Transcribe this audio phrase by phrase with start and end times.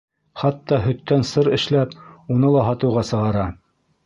[0.43, 1.93] Хатта һөттән сыр эшләп,
[2.37, 3.47] уны ла һатыуға сығара.